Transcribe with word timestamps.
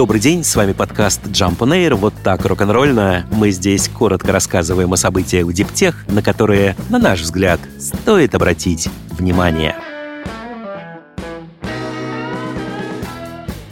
Добрый 0.00 0.18
день, 0.18 0.44
с 0.44 0.56
вами 0.56 0.72
подкаст 0.72 1.26
Jump 1.26 1.58
on 1.58 1.72
Air. 1.72 1.94
Вот 1.94 2.14
так 2.24 2.46
рок-н-ролльно. 2.46 3.26
Мы 3.30 3.50
здесь 3.50 3.86
коротко 3.90 4.32
рассказываем 4.32 4.94
о 4.94 4.96
событиях 4.96 5.46
в 5.46 5.52
Диптех, 5.52 6.06
на 6.08 6.22
которые, 6.22 6.74
на 6.88 6.98
наш 6.98 7.20
взгляд, 7.20 7.60
стоит 7.78 8.34
обратить 8.34 8.88
внимание. 9.10 9.76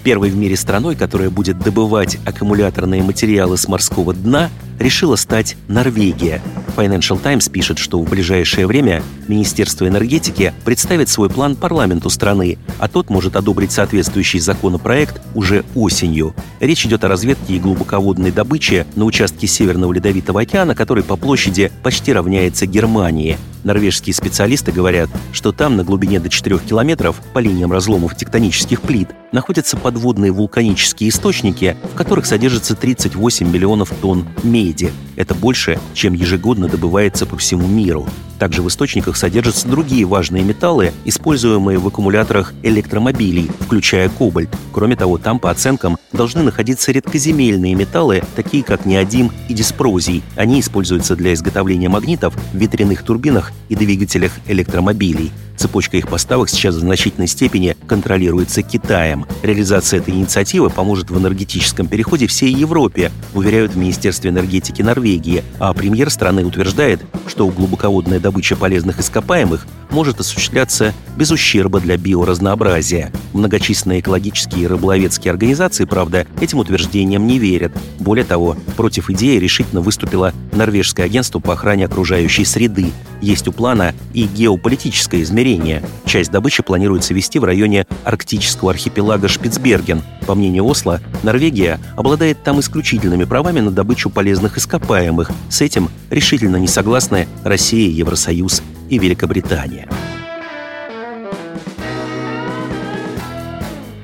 Первой 0.04 0.28
в 0.28 0.36
мире 0.36 0.58
страной, 0.58 0.96
которая 0.96 1.30
будет 1.30 1.60
добывать 1.60 2.18
аккумуляторные 2.26 3.02
материалы 3.02 3.56
с 3.56 3.66
морского 3.66 4.12
дна, 4.12 4.50
решила 4.78 5.16
стать 5.16 5.56
Норвегия. 5.68 6.40
Financial 6.76 7.20
Times 7.20 7.48
пишет, 7.48 7.78
что 7.78 8.00
в 8.00 8.08
ближайшее 8.08 8.66
время 8.66 9.02
Министерство 9.26 9.88
энергетики 9.88 10.54
представит 10.64 11.08
свой 11.08 11.28
план 11.28 11.56
парламенту 11.56 12.08
страны, 12.08 12.56
а 12.78 12.88
тот 12.88 13.10
может 13.10 13.34
одобрить 13.34 13.72
соответствующий 13.72 14.38
законопроект 14.38 15.20
уже 15.34 15.64
осенью. 15.74 16.34
Речь 16.60 16.86
идет 16.86 17.02
о 17.04 17.08
разведке 17.08 17.54
и 17.54 17.58
глубоководной 17.58 18.30
добыче 18.30 18.86
на 18.94 19.04
участке 19.04 19.46
Северного 19.46 19.92
Ледовитого 19.92 20.42
океана, 20.42 20.74
который 20.74 21.02
по 21.02 21.16
площади 21.16 21.72
почти 21.82 22.12
равняется 22.12 22.66
Германии. 22.66 23.36
Норвежские 23.64 24.14
специалисты 24.14 24.70
говорят, 24.70 25.10
что 25.32 25.52
там 25.52 25.76
на 25.76 25.84
глубине 25.84 26.20
до 26.20 26.28
4 26.28 26.58
километров 26.60 27.16
по 27.34 27.40
линиям 27.40 27.72
разломов 27.72 28.16
тектонических 28.16 28.80
плит 28.80 29.08
находятся 29.32 29.76
подводные 29.76 30.32
вулканические 30.32 31.10
источники, 31.10 31.76
в 31.92 31.96
которых 31.96 32.26
содержится 32.26 32.74
38 32.74 33.50
миллионов 33.50 33.90
тонн 34.00 34.26
меди. 34.42 34.67
Это 35.16 35.34
больше, 35.34 35.78
чем 35.94 36.14
ежегодно 36.14 36.68
добывается 36.68 37.26
по 37.26 37.36
всему 37.36 37.66
миру. 37.66 38.06
Также 38.38 38.62
в 38.62 38.68
источниках 38.68 39.16
содержатся 39.16 39.66
другие 39.66 40.04
важные 40.04 40.44
металлы, 40.44 40.92
используемые 41.04 41.78
в 41.78 41.86
аккумуляторах 41.86 42.54
электромобилей, 42.62 43.50
включая 43.60 44.08
кобальт. 44.08 44.50
Кроме 44.72 44.94
того, 44.96 45.18
там, 45.18 45.40
по 45.40 45.50
оценкам, 45.50 45.98
должны 46.12 46.42
находиться 46.42 46.92
редкоземельные 46.92 47.74
металлы, 47.74 48.22
такие 48.36 48.62
как 48.62 48.86
неодим 48.86 49.32
и 49.48 49.54
диспрозий. 49.54 50.22
Они 50.36 50.60
используются 50.60 51.16
для 51.16 51.34
изготовления 51.34 51.88
магнитов 51.88 52.34
в 52.52 52.56
ветряных 52.56 53.02
турбинах 53.02 53.52
и 53.68 53.74
двигателях 53.74 54.32
электромобилей. 54.46 55.32
Цепочка 55.58 55.96
их 55.96 56.06
поставок 56.06 56.48
сейчас 56.48 56.76
в 56.76 56.78
значительной 56.78 57.26
степени 57.26 57.76
контролируется 57.88 58.62
Китаем. 58.62 59.26
Реализация 59.42 59.98
этой 59.98 60.14
инициативы 60.14 60.70
поможет 60.70 61.10
в 61.10 61.18
энергетическом 61.18 61.88
переходе 61.88 62.28
всей 62.28 62.54
Европе, 62.54 63.10
уверяют 63.34 63.72
в 63.72 63.76
Министерстве 63.76 64.30
энергетики 64.30 64.82
Норвегии, 64.82 65.42
а 65.58 65.74
премьер 65.74 66.10
страны 66.10 66.44
утверждает, 66.44 67.00
что 67.26 67.48
глубоководная 67.48 68.20
добыча 68.20 68.54
полезных 68.54 69.00
ископаемых 69.00 69.66
может 69.90 70.20
осуществляться 70.20 70.94
без 71.16 71.32
ущерба 71.32 71.80
для 71.80 71.96
биоразнообразия. 71.96 73.10
Многочисленные 73.32 74.00
экологические 74.00 74.64
и 74.64 74.66
рыболовецкие 74.66 75.32
организации, 75.32 75.86
правда, 75.86 76.26
этим 76.40 76.58
утверждениям 76.58 77.26
не 77.26 77.38
верят. 77.38 77.72
Более 77.98 78.24
того, 78.24 78.56
против 78.76 79.10
идеи 79.10 79.38
решительно 79.38 79.80
выступило 79.80 80.32
Норвежское 80.52 81.06
агентство 81.06 81.40
по 81.40 81.54
охране 81.54 81.86
окружающей 81.86 82.44
среды. 82.44 82.92
Есть 83.20 83.48
у 83.48 83.52
плана 83.52 83.94
и 84.14 84.24
геополитическое 84.24 85.22
измерение. 85.22 85.82
Часть 86.04 86.30
добычи 86.30 86.62
планируется 86.62 87.14
вести 87.14 87.38
в 87.38 87.44
районе 87.44 87.86
арктического 88.04 88.70
архипелага 88.70 89.28
Шпицберген. 89.28 90.02
По 90.26 90.34
мнению 90.34 90.66
Осло, 90.66 91.00
Норвегия 91.22 91.80
обладает 91.96 92.42
там 92.42 92.60
исключительными 92.60 93.24
правами 93.24 93.60
на 93.60 93.70
добычу 93.70 94.10
полезных 94.10 94.58
ископаемых. 94.58 95.30
С 95.48 95.60
этим 95.60 95.90
решительно 96.10 96.56
не 96.56 96.68
согласны 96.68 97.26
Россия, 97.44 97.90
Евросоюз 97.90 98.62
и 98.88 98.98
Великобритания. 98.98 99.88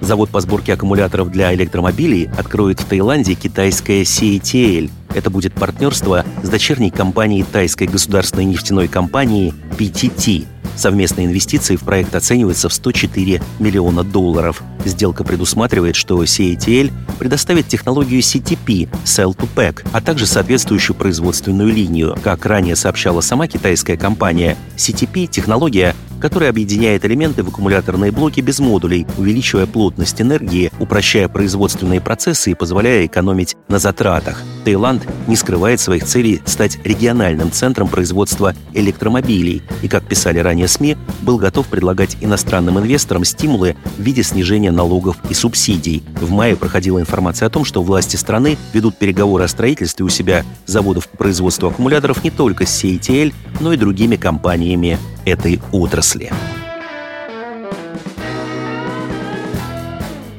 Завод 0.00 0.28
по 0.28 0.40
сборке 0.40 0.74
аккумуляторов 0.74 1.30
для 1.30 1.54
электромобилей 1.54 2.28
откроет 2.36 2.78
в 2.78 2.84
Таиланде 2.84 3.34
китайская 3.34 4.02
CATL. 4.02 4.90
Это 5.14 5.30
будет 5.30 5.54
партнерство 5.54 6.24
с 6.42 6.48
дочерней 6.48 6.90
компанией 6.90 7.44
тайской 7.44 7.86
государственной 7.86 8.44
нефтяной 8.44 8.88
компании 8.88 9.54
PTT. 9.78 10.46
Совместные 10.76 11.26
инвестиции 11.26 11.76
в 11.76 11.82
проект 11.82 12.14
оцениваются 12.16 12.68
в 12.68 12.72
104 12.72 13.40
миллиона 13.60 14.02
долларов. 14.02 14.62
Сделка 14.84 15.22
предусматривает, 15.22 15.94
что 15.94 16.22
CATL 16.22 16.92
предоставит 17.18 17.68
технологию 17.68 18.20
CTP– 18.20 18.88
Cell 19.04 19.36
to 19.36 19.48
Pack, 19.54 19.86
а 19.92 20.00
также 20.00 20.26
соответствующую 20.26 20.96
производственную 20.96 21.72
линию. 21.72 22.16
Как 22.24 22.44
ранее 22.44 22.74
сообщала 22.74 23.20
сама 23.20 23.46
китайская 23.46 23.96
компания, 23.96 24.56
CTP– 24.76 25.26
технология, 25.28 25.94
который 26.24 26.48
объединяет 26.48 27.04
элементы 27.04 27.42
в 27.42 27.48
аккумуляторные 27.48 28.10
блоки 28.10 28.40
без 28.40 28.58
модулей, 28.58 29.06
увеличивая 29.18 29.66
плотность 29.66 30.22
энергии, 30.22 30.72
упрощая 30.78 31.28
производственные 31.28 32.00
процессы 32.00 32.52
и 32.52 32.54
позволяя 32.54 33.04
экономить 33.04 33.56
на 33.68 33.78
затратах. 33.78 34.42
Таиланд 34.64 35.06
не 35.28 35.36
скрывает 35.36 35.80
своих 35.80 36.04
целей 36.04 36.40
стать 36.46 36.78
региональным 36.82 37.52
центром 37.52 37.88
производства 37.88 38.54
электромобилей 38.72 39.60
и, 39.82 39.88
как 39.88 40.08
писали 40.08 40.38
ранее 40.38 40.66
СМИ, 40.66 40.96
был 41.20 41.36
готов 41.36 41.66
предлагать 41.66 42.16
иностранным 42.22 42.78
инвесторам 42.78 43.26
стимулы 43.26 43.76
в 43.98 44.00
виде 44.00 44.22
снижения 44.22 44.70
налогов 44.70 45.18
и 45.28 45.34
субсидий. 45.34 46.02
В 46.22 46.30
мае 46.30 46.56
проходила 46.56 47.00
информация 47.00 47.48
о 47.48 47.50
том, 47.50 47.66
что 47.66 47.82
власти 47.82 48.16
страны 48.16 48.56
ведут 48.72 48.96
переговоры 48.96 49.44
о 49.44 49.48
строительстве 49.48 50.06
у 50.06 50.08
себя 50.08 50.42
заводов 50.64 51.06
по 51.06 51.18
производству 51.18 51.68
аккумуляторов 51.68 52.24
не 52.24 52.30
только 52.30 52.64
с 52.64 52.82
CATL, 52.82 53.34
но 53.60 53.74
и 53.74 53.76
другими 53.76 54.16
компаниями 54.16 54.98
этой 55.24 55.60
отрасли. 55.72 56.13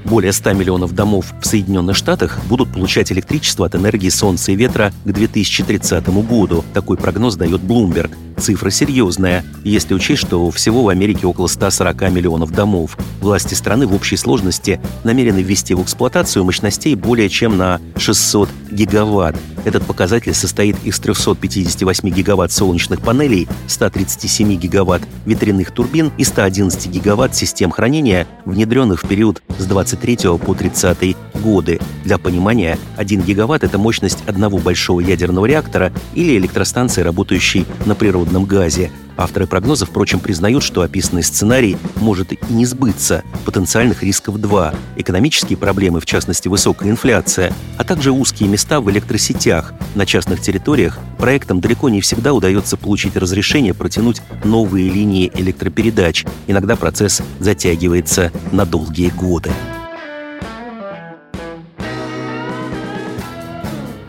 Более 0.06 0.32
100 0.32 0.54
миллионов 0.54 0.94
домов 0.94 1.34
в 1.42 1.46
Соединенных 1.46 1.96
Штатах 1.96 2.40
будут 2.48 2.72
получать 2.72 3.12
электричество 3.12 3.66
от 3.66 3.76
энергии 3.76 4.10
солнца 4.10 4.52
и 4.52 4.56
ветра 4.56 4.94
к 5.04 5.12
2030 5.12 6.08
году. 6.28 6.64
Такой 6.74 6.96
прогноз 6.96 7.36
дает 7.36 7.62
Bloomberg. 7.62 8.12
Цифра 8.38 8.70
серьезная, 8.70 9.44
если 9.64 9.94
учесть, 9.94 10.22
что 10.22 10.52
всего 10.52 10.84
в 10.84 10.90
Америке 10.90 11.26
около 11.26 11.48
140 11.48 12.12
миллионов 12.12 12.52
домов. 12.52 12.98
Власти 13.22 13.54
страны 13.54 13.88
в 13.88 13.94
общей 13.94 14.18
сложности 14.18 14.80
намерены 15.04 15.42
ввести 15.42 15.74
в 15.74 15.82
эксплуатацию 15.82 16.44
мощностей 16.44 16.96
более 16.96 17.30
чем 17.30 17.58
на 17.58 17.80
600 17.98 18.50
гигаватт. 18.72 19.36
Этот 19.64 19.84
показатель 19.84 20.34
состоит 20.34 20.76
из 20.84 21.00
358 21.00 22.10
гигаватт 22.10 22.52
солнечных 22.52 23.02
панелей, 23.02 23.48
137 23.68 24.56
гигаватт 24.58 25.02
ветряных 25.26 25.72
турбин 25.72 26.12
и 26.18 26.24
111 26.24 26.88
гигаватт 26.88 27.36
систем 27.36 27.72
хранения, 27.72 28.28
внедренных 28.46 29.04
в 29.04 29.08
период 29.08 29.42
с 29.58 29.66
23 29.66 30.38
по 30.46 30.54
30 30.54 31.18
годы. 31.42 31.80
Для 32.04 32.20
понимания, 32.20 32.78
1 32.98 33.22
гигаватт– 33.22 33.64
это 33.64 33.80
мощность 33.80 34.20
одного 34.28 34.60
большого 34.60 35.00
ядерного 35.00 35.46
реактора 35.48 35.92
или 36.14 36.38
электростанции, 36.38 37.02
работающей 37.02 37.66
на 37.86 37.96
природном 37.96 38.25
газе. 38.46 38.92
Авторы 39.18 39.48
прогноза, 39.48 39.86
впрочем, 39.86 40.20
признают, 40.20 40.62
что 40.64 40.82
описанный 40.82 41.24
сценарий 41.24 41.78
может 41.98 42.34
и 42.34 42.40
не 42.50 42.66
сбыться. 42.66 43.24
Потенциальных 43.46 44.04
рисков 44.04 44.40
два. 44.40 44.74
Экономические 44.98 45.58
проблемы, 45.58 46.02
в 46.02 46.06
частности 46.06 46.48
высокая 46.50 46.92
инфляция, 46.92 47.54
а 47.78 47.84
также 47.84 48.12
узкие 48.12 48.50
места 48.50 48.82
в 48.82 48.92
электросетях. 48.92 49.74
На 49.96 50.06
частных 50.06 50.42
территориях 50.42 51.00
проектам 51.18 51.62
далеко 51.62 51.88
не 51.90 52.02
всегда 52.02 52.34
удается 52.34 52.76
получить 52.76 53.16
разрешение 53.16 53.74
протянуть 53.74 54.22
новые 54.44 54.90
линии 54.90 55.32
электропередач. 55.34 56.26
Иногда 56.48 56.76
процесс 56.76 57.22
затягивается 57.40 58.32
на 58.52 58.66
долгие 58.66 59.10
годы. 59.10 59.52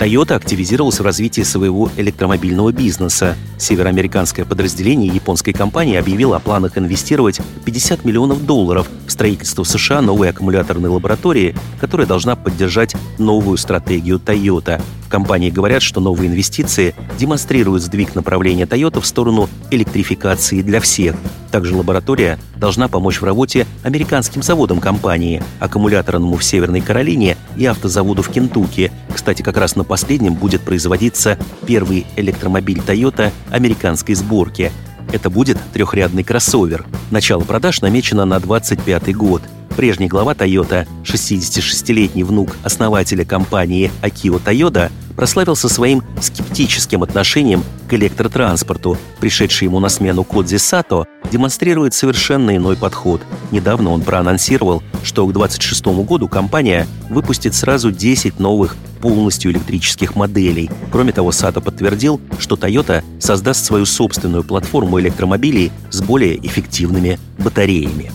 Toyota 0.06 0.36
активизировалась 0.36 1.00
в 1.00 1.02
развитии 1.02 1.42
своего 1.42 1.90
электромобильного 1.96 2.70
бизнеса. 2.70 3.34
Североамериканское 3.58 4.44
подразделение 4.44 5.12
японской 5.12 5.50
компании 5.50 5.96
объявило 5.96 6.36
о 6.36 6.38
планах 6.38 6.78
инвестировать 6.78 7.40
50 7.64 8.04
миллионов 8.04 8.46
долларов 8.46 8.88
в 9.08 9.10
строительство 9.10 9.64
в 9.64 9.68
США 9.68 10.02
новой 10.02 10.30
аккумуляторной 10.30 10.90
лаборатории, 10.90 11.56
которая 11.80 12.06
должна 12.06 12.36
поддержать 12.36 12.94
новую 13.18 13.56
стратегию 13.56 14.20
Toyota. 14.24 14.80
В 15.06 15.08
компании 15.08 15.50
говорят, 15.50 15.82
что 15.82 16.00
новые 16.00 16.30
инвестиции 16.30 16.94
демонстрируют 17.18 17.82
сдвиг 17.82 18.14
направления 18.14 18.64
Toyota 18.64 19.00
в 19.00 19.06
сторону 19.06 19.48
электрификации 19.72 20.62
для 20.62 20.80
всех. 20.80 21.16
Также 21.56 21.74
лаборатория 21.74 22.38
должна 22.56 22.86
помочь 22.86 23.18
в 23.18 23.24
работе 23.24 23.66
американским 23.82 24.42
заводам 24.42 24.78
компании, 24.78 25.42
аккумуляторному 25.58 26.36
в 26.36 26.44
Северной 26.44 26.82
Каролине 26.82 27.38
и 27.56 27.64
автозаводу 27.64 28.20
в 28.20 28.28
Кентукки. 28.28 28.92
Кстати, 29.08 29.40
как 29.40 29.56
раз 29.56 29.74
на 29.74 29.82
последнем 29.82 30.34
будет 30.34 30.60
производиться 30.60 31.38
первый 31.66 32.06
электромобиль 32.16 32.82
Toyota 32.86 33.32
американской 33.48 34.14
сборки. 34.14 34.70
Это 35.14 35.30
будет 35.30 35.56
трехрядный 35.72 36.24
кроссовер. 36.24 36.84
Начало 37.10 37.40
продаж 37.40 37.80
намечено 37.80 38.26
на 38.26 38.38
25 38.38 39.16
год– 39.16 39.40
Прежний 39.76 40.08
глава 40.08 40.32
Toyota, 40.32 40.86
66-летний 41.04 42.24
внук 42.24 42.56
основателя 42.64 43.26
компании 43.26 43.92
Акио 44.00 44.36
Toyoda, 44.36 44.90
прославился 45.14 45.68
своим 45.68 46.02
скептическим 46.18 47.02
отношением 47.02 47.62
к 47.86 47.92
электротранспорту. 47.92 48.96
Пришедший 49.20 49.66
ему 49.66 49.78
на 49.78 49.90
смену 49.90 50.24
Кодзи 50.24 50.56
Сато 50.56 51.04
демонстрирует 51.30 51.92
совершенно 51.92 52.56
иной 52.56 52.78
подход. 52.78 53.20
Недавно 53.50 53.90
он 53.90 54.00
проанонсировал, 54.00 54.82
что 55.04 55.26
к 55.26 55.34
2026 55.34 55.86
году 56.06 56.26
компания 56.26 56.86
выпустит 57.10 57.54
сразу 57.54 57.92
10 57.92 58.40
новых 58.40 58.76
полностью 59.02 59.52
электрических 59.52 60.16
моделей. 60.16 60.70
Кроме 60.90 61.12
того, 61.12 61.32
Сато 61.32 61.60
подтвердил, 61.60 62.18
что 62.38 62.56
Toyota 62.56 63.04
создаст 63.20 63.66
свою 63.66 63.84
собственную 63.84 64.42
платформу 64.42 64.98
электромобилей 65.00 65.70
с 65.90 66.00
более 66.00 66.34
эффективными 66.46 67.18
батареями. 67.38 68.10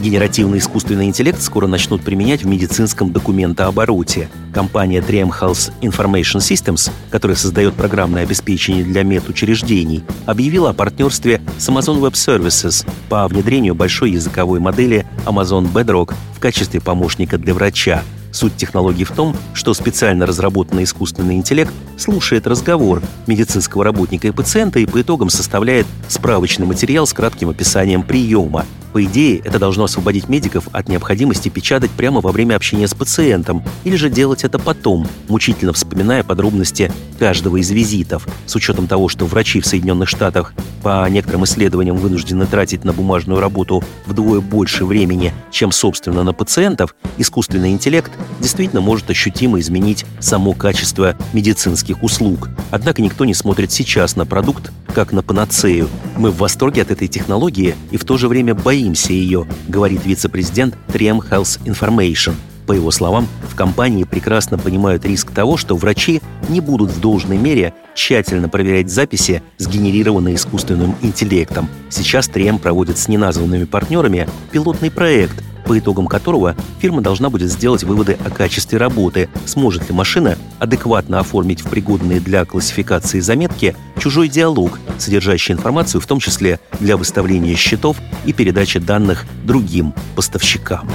Генеративный 0.00 0.58
искусственный 0.58 1.06
интеллект 1.06 1.42
скоро 1.42 1.66
начнут 1.66 2.02
применять 2.02 2.44
в 2.44 2.46
медицинском 2.46 3.12
документообороте. 3.12 4.28
Компания 4.54 5.00
3M 5.00 5.30
Health 5.30 5.72
Information 5.80 6.38
Systems, 6.38 6.92
которая 7.10 7.36
создает 7.36 7.74
программное 7.74 8.22
обеспечение 8.22 8.84
для 8.84 9.02
медучреждений, 9.02 10.04
объявила 10.24 10.70
о 10.70 10.72
партнерстве 10.72 11.40
с 11.58 11.68
Amazon 11.68 12.00
Web 12.00 12.12
Services 12.12 12.86
по 13.08 13.26
внедрению 13.26 13.74
большой 13.74 14.12
языковой 14.12 14.60
модели 14.60 15.04
Amazon 15.26 15.70
Bedrock 15.70 16.14
в 16.36 16.38
качестве 16.38 16.80
помощника 16.80 17.36
для 17.36 17.52
врача. 17.52 18.04
Суть 18.32 18.56
технологии 18.56 19.04
в 19.04 19.10
том, 19.10 19.36
что 19.54 19.74
специально 19.74 20.26
разработанный 20.26 20.84
искусственный 20.84 21.36
интеллект 21.36 21.72
слушает 21.96 22.46
разговор 22.46 23.02
медицинского 23.26 23.84
работника 23.84 24.28
и 24.28 24.32
пациента 24.32 24.78
и 24.78 24.86
по 24.86 25.00
итогам 25.00 25.30
составляет 25.30 25.86
справочный 26.08 26.66
материал 26.66 27.06
с 27.06 27.12
кратким 27.12 27.48
описанием 27.50 28.02
приема, 28.02 28.64
по 28.92 29.04
идее, 29.04 29.40
это 29.44 29.58
должно 29.58 29.84
освободить 29.84 30.28
медиков 30.28 30.68
от 30.72 30.88
необходимости 30.88 31.48
печатать 31.50 31.90
прямо 31.90 32.20
во 32.20 32.32
время 32.32 32.56
общения 32.56 32.88
с 32.88 32.94
пациентом 32.94 33.62
или 33.84 33.96
же 33.96 34.08
делать 34.08 34.44
это 34.44 34.58
потом, 34.58 35.06
мучительно 35.28 35.72
вспоминая 35.72 36.22
подробности 36.22 36.90
каждого 37.18 37.58
из 37.58 37.70
визитов. 37.70 38.26
С 38.46 38.56
учетом 38.56 38.86
того, 38.86 39.08
что 39.08 39.26
врачи 39.26 39.60
в 39.60 39.66
Соединенных 39.66 40.08
Штатах 40.08 40.54
по 40.82 41.06
некоторым 41.08 41.44
исследованиям 41.44 41.96
вынуждены 41.96 42.46
тратить 42.46 42.84
на 42.84 42.92
бумажную 42.92 43.40
работу 43.40 43.84
вдвое 44.06 44.40
больше 44.40 44.84
времени, 44.84 45.34
чем, 45.50 45.70
собственно, 45.70 46.22
на 46.22 46.32
пациентов, 46.32 46.94
искусственный 47.18 47.70
интеллект 47.70 48.10
действительно 48.40 48.80
может 48.80 49.10
ощутимо 49.10 49.60
изменить 49.60 50.04
само 50.20 50.52
качество 50.52 51.16
медицинских 51.32 52.02
услуг. 52.02 52.48
Однако 52.70 53.02
никто 53.02 53.24
не 53.24 53.34
смотрит 53.34 53.72
сейчас 53.72 54.16
на 54.16 54.26
продукт 54.26 54.72
как 54.94 55.12
на 55.12 55.22
панацею. 55.22 55.88
Мы 56.16 56.30
в 56.30 56.38
восторге 56.38 56.82
от 56.82 56.90
этой 56.90 57.08
технологии 57.08 57.74
и 57.90 57.96
в 57.96 58.04
то 58.04 58.16
же 58.16 58.28
время 58.28 58.54
боимся 58.54 59.12
ее, 59.12 59.46
говорит 59.68 60.04
вице-президент 60.04 60.76
3M 60.88 61.20
Health 61.30 61.60
Information. 61.64 62.34
По 62.66 62.72
его 62.72 62.90
словам, 62.90 63.26
в 63.48 63.54
компании 63.54 64.04
прекрасно 64.04 64.58
понимают 64.58 65.04
риск 65.06 65.30
того, 65.30 65.56
что 65.56 65.74
врачи 65.74 66.20
не 66.50 66.60
будут 66.60 66.90
в 66.90 67.00
должной 67.00 67.38
мере 67.38 67.72
тщательно 67.94 68.50
проверять 68.50 68.90
записи, 68.90 69.42
сгенерированные 69.56 70.34
искусственным 70.34 70.94
интеллектом. 71.00 71.68
Сейчас 71.88 72.28
3M 72.28 72.58
проводит 72.58 72.98
с 72.98 73.08
неназванными 73.08 73.64
партнерами 73.64 74.28
пилотный 74.52 74.90
проект, 74.90 75.42
по 75.68 75.78
итогам 75.78 76.06
которого 76.06 76.56
фирма 76.80 77.02
должна 77.02 77.28
будет 77.28 77.50
сделать 77.50 77.84
выводы 77.84 78.16
о 78.24 78.30
качестве 78.30 78.78
работы, 78.78 79.28
сможет 79.44 79.88
ли 79.88 79.94
машина 79.94 80.38
адекватно 80.58 81.20
оформить 81.20 81.60
в 81.60 81.68
пригодные 81.68 82.20
для 82.20 82.46
классификации 82.46 83.20
заметки 83.20 83.76
чужой 83.98 84.28
диалог, 84.28 84.80
содержащий 84.96 85.52
информацию 85.52 86.00
в 86.00 86.06
том 86.06 86.20
числе 86.20 86.58
для 86.80 86.96
выставления 86.96 87.54
счетов 87.54 87.98
и 88.24 88.32
передачи 88.32 88.78
данных 88.78 89.26
другим 89.44 89.92
поставщикам. 90.16 90.88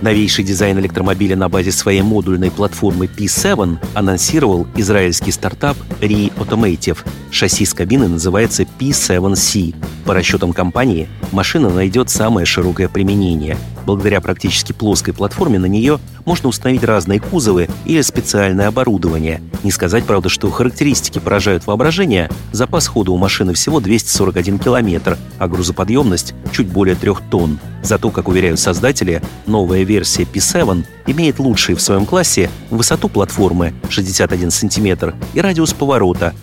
Новейший 0.00 0.44
дизайн 0.44 0.78
электромобиля 0.78 1.36
на 1.36 1.48
базе 1.48 1.72
своей 1.72 2.00
модульной 2.00 2.50
платформы 2.50 3.04
P7 3.04 3.78
анонсировал 3.94 4.66
израильский 4.76 5.30
стартап 5.30 5.76
Re 6.00 6.32
Automotive. 6.36 6.98
Шасси 7.30 7.64
с 7.64 7.74
кабины 7.74 8.08
называется 8.08 8.64
P7C. 8.64 9.74
По 10.04 10.14
расчетам 10.14 10.52
компании, 10.52 11.08
машина 11.30 11.70
найдет 11.70 12.10
самое 12.10 12.44
широкое 12.44 12.88
применение. 12.88 13.56
Благодаря 13.86 14.20
практически 14.20 14.72
плоской 14.72 15.14
платформе 15.14 15.58
на 15.58 15.66
нее 15.66 16.00
можно 16.24 16.48
установить 16.48 16.84
разные 16.84 17.20
кузовы 17.20 17.68
или 17.84 18.02
специальное 18.02 18.68
оборудование. 18.68 19.40
Не 19.62 19.70
сказать, 19.70 20.04
правда, 20.04 20.28
что 20.28 20.50
характеристики 20.50 21.18
поражают 21.18 21.66
воображение. 21.66 22.30
Запас 22.52 22.86
хода 22.86 23.12
у 23.12 23.16
машины 23.16 23.54
всего 23.54 23.80
241 23.80 24.58
километр, 24.58 25.16
а 25.38 25.48
грузоподъемность 25.48 26.34
чуть 26.52 26.68
более 26.68 26.94
3 26.94 27.12
тонн. 27.30 27.58
Зато, 27.82 28.10
как 28.10 28.28
уверяют 28.28 28.60
создатели, 28.60 29.22
новая 29.46 29.84
версия 29.84 30.24
P7 30.24 30.84
имеет 31.06 31.38
лучшие 31.38 31.76
в 31.76 31.80
своем 31.80 32.06
классе 32.06 32.50
высоту 32.70 33.08
платформы 33.08 33.74
61 33.88 34.50
см 34.50 35.14
и 35.34 35.40
радиус 35.40 35.72
поворота 35.72 36.34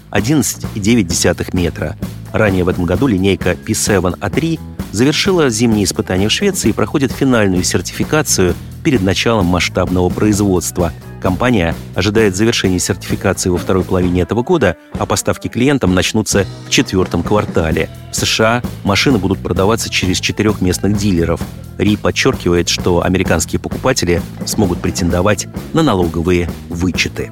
11,9 0.77 1.55
метра. 1.55 1.95
Ранее 2.31 2.63
в 2.63 2.69
этом 2.69 2.85
году 2.85 3.07
линейка 3.07 3.51
P7A3 3.53 4.59
завершила 4.91 5.49
зимние 5.49 5.85
испытания 5.85 6.29
в 6.29 6.31
Швеции 6.31 6.69
и 6.69 6.73
проходит 6.73 7.11
финальную 7.11 7.63
сертификацию 7.63 8.55
перед 8.83 9.01
началом 9.01 9.45
масштабного 9.45 10.09
производства. 10.09 10.93
Компания 11.21 11.75
ожидает 11.95 12.35
завершения 12.35 12.79
сертификации 12.79 13.49
во 13.49 13.57
второй 13.57 13.83
половине 13.83 14.21
этого 14.21 14.43
года, 14.43 14.77
а 14.97 15.05
поставки 15.05 15.47
клиентам 15.47 15.93
начнутся 15.95 16.45
в 16.67 16.69
четвертом 16.69 17.23
квартале. 17.23 17.89
В 18.11 18.15
США 18.15 18.61
машины 18.83 19.17
будут 19.17 19.39
продаваться 19.39 19.89
через 19.89 20.19
четырех 20.19 20.61
местных 20.61 20.95
дилеров. 20.95 21.41
Ри 21.77 21.97
подчеркивает, 21.97 22.69
что 22.69 23.03
американские 23.03 23.59
покупатели 23.59 24.21
смогут 24.45 24.79
претендовать 24.79 25.47
на 25.73 25.83
налоговые 25.83 26.49
вычеты. 26.69 27.31